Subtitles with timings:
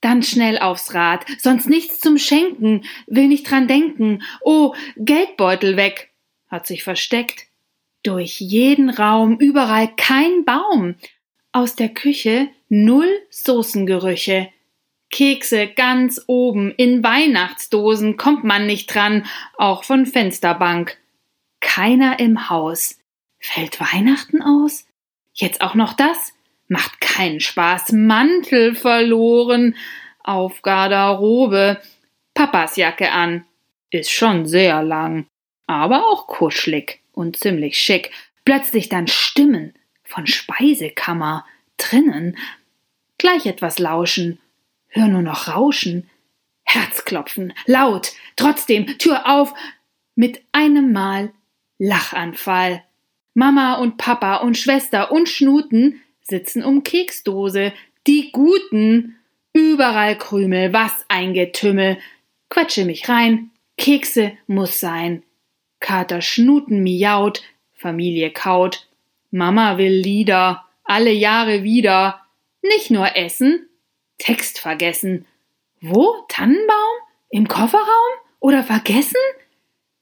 [0.00, 4.22] Dann schnell aufs Rad, sonst nichts zum Schenken, will nicht dran denken.
[4.40, 6.12] Oh, Geldbeutel weg,
[6.48, 7.46] hat sich versteckt.
[8.04, 10.94] Durch jeden Raum, überall kein Baum.
[11.50, 14.50] Aus der Küche null Soßengerüche.
[15.10, 19.26] Kekse ganz oben, in Weihnachtsdosen kommt man nicht dran,
[19.56, 20.98] auch von Fensterbank.
[21.60, 22.98] Keiner im Haus.
[23.40, 24.86] Fällt Weihnachten aus?
[25.32, 26.34] Jetzt auch noch das?
[26.68, 27.92] Macht keinen Spaß.
[27.92, 29.74] Mantel verloren.
[30.22, 31.80] Auf Garderobe.
[32.34, 33.44] Papas Jacke an.
[33.90, 35.26] Ist schon sehr lang.
[35.66, 38.10] Aber auch kuschelig und ziemlich schick.
[38.44, 39.74] Plötzlich dann Stimmen
[40.04, 41.44] von Speisekammer
[41.78, 42.36] drinnen.
[43.16, 44.38] Gleich etwas lauschen.
[44.88, 46.08] Hör nur noch Rauschen.
[46.64, 47.54] Herzklopfen.
[47.66, 48.12] Laut.
[48.36, 48.98] Trotzdem.
[48.98, 49.54] Tür auf.
[50.14, 51.32] Mit einem Mal
[51.78, 52.82] Lachanfall.
[53.34, 57.72] Mama und Papa und Schwester und Schnuten sitzen um Keksdose,
[58.06, 59.16] die Guten.
[59.52, 61.98] Überall Krümel, was ein Getümmel.
[62.48, 65.22] Quatsche mich rein, Kekse muss sein.
[65.80, 68.88] Kater Schnuten miaut, Familie kaut.
[69.30, 72.26] Mama will Lieder, alle Jahre wieder.
[72.62, 73.68] Nicht nur essen,
[74.18, 75.26] Text vergessen.
[75.80, 76.24] Wo?
[76.28, 76.98] Tannenbaum?
[77.30, 78.12] Im Kofferraum?
[78.40, 79.20] Oder vergessen?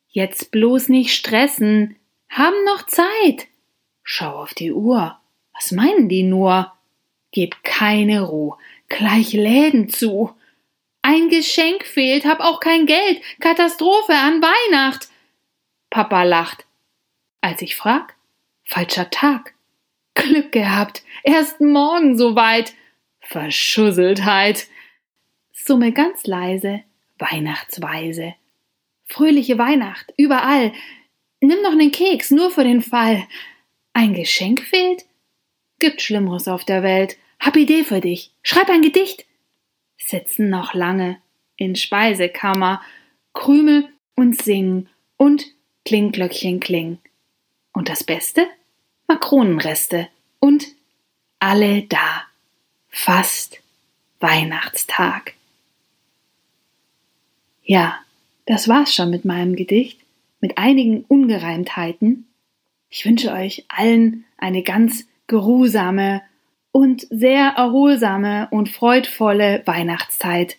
[0.09, 1.97] Jetzt bloß nicht stressen.
[2.31, 3.49] Haben noch Zeit.
[4.03, 5.19] Schau auf die Uhr.
[5.57, 6.73] Was meinen die nur?
[7.33, 8.57] Gebt keine Ruhe,
[8.89, 10.35] gleich Läden zu.
[11.03, 13.23] Ein Geschenk fehlt, hab auch kein Geld.
[13.41, 15.09] Katastrophe an Weihnacht.
[15.91, 16.67] Papa lacht.
[17.41, 18.15] Als ich frag,
[18.65, 19.55] falscher Tag.
[20.15, 22.75] Glück gehabt, erst morgen soweit.
[23.21, 24.67] Verschusseltheit.
[25.53, 26.83] Summe ganz leise,
[27.19, 28.35] Weihnachtsweise.
[29.05, 30.73] Fröhliche Weihnacht, überall.
[31.41, 33.27] Nimm noch nen Keks, nur für den Fall.
[33.93, 35.05] Ein Geschenk fehlt?
[35.79, 37.17] Gibt Schlimmeres auf der Welt.
[37.39, 38.31] Hab Idee für dich.
[38.43, 39.27] Schreib ein Gedicht.
[39.99, 41.19] Sitzen noch lange
[41.57, 42.83] in Speisekammer,
[43.33, 45.47] Krümel und singen und
[45.85, 46.99] Klingglöckchen kling.
[47.73, 48.47] Und das Beste?
[49.07, 50.09] Makronenreste
[50.41, 50.67] und
[51.39, 52.25] alle da.
[52.89, 53.61] Fast
[54.21, 55.35] Weihnachtstag.
[57.63, 57.99] Ja,
[58.47, 60.01] das war's schon mit meinem Gedicht,
[60.41, 62.27] mit einigen Ungereimtheiten.
[62.89, 66.23] Ich wünsche euch allen eine ganz geruhsame
[66.73, 70.57] und sehr erholsame und freudvolle Weihnachtszeit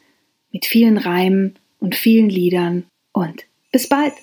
[0.52, 2.86] mit vielen Reimen und vielen Liedern.
[3.14, 4.14] Und bis bald.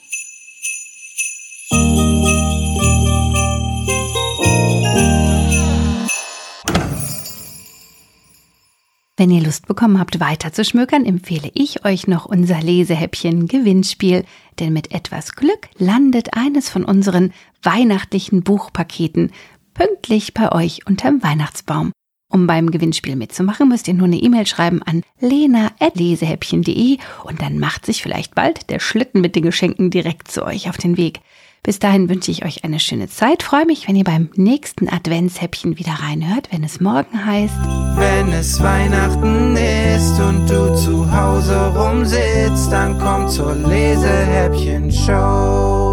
[9.17, 14.25] Wenn ihr Lust bekommen habt, weiter zu schmökern, empfehle ich euch noch unser Lesehäppchen Gewinnspiel,
[14.59, 17.33] denn mit etwas Glück landet eines von unseren
[17.63, 19.31] weihnachtlichen Buchpaketen
[19.75, 21.93] pünktlich bei euch unterm Weihnachtsbaum.
[22.33, 27.87] Um beim Gewinnspiel mitzumachen, müsst ihr nur eine E-Mail schreiben an lena.lesehäppchen.de und dann macht
[27.87, 31.21] sich vielleicht bald der Schlitten mit den Geschenken direkt zu euch auf den Weg.
[31.63, 33.43] Bis dahin wünsche ich euch eine schöne Zeit.
[33.43, 37.55] Freue mich, wenn ihr beim nächsten Adventshäppchen wieder reinhört, wenn es morgen heißt.
[37.97, 45.84] Wenn es Weihnachten ist und du zu Hause rumsitzt, dann komm zur Lesehäppchen-Show.